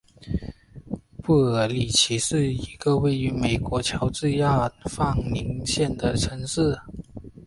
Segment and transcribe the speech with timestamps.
[1.21, 6.75] 布卢里奇是一个位于美国乔治亚州范宁县的城市。